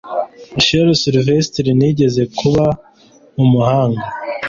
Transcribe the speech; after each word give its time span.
Shel 0.65 0.89
SilversteinNigeze 1.01 2.23
kuba 2.37 2.65
umuhanga 3.41 4.03